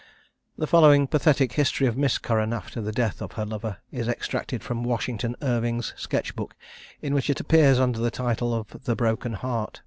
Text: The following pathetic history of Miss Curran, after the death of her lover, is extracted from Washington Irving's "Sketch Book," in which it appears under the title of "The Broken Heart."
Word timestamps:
The 0.57 0.65
following 0.65 1.05
pathetic 1.05 1.51
history 1.53 1.85
of 1.85 1.95
Miss 1.95 2.17
Curran, 2.17 2.53
after 2.53 2.81
the 2.81 2.91
death 2.91 3.21
of 3.21 3.33
her 3.33 3.45
lover, 3.45 3.77
is 3.91 4.07
extracted 4.07 4.63
from 4.63 4.83
Washington 4.83 5.35
Irving's 5.43 5.93
"Sketch 5.95 6.35
Book," 6.35 6.55
in 7.03 7.13
which 7.13 7.29
it 7.29 7.39
appears 7.39 7.79
under 7.79 7.99
the 7.99 8.09
title 8.09 8.51
of 8.51 8.85
"The 8.85 8.95
Broken 8.95 9.33
Heart." 9.33 9.79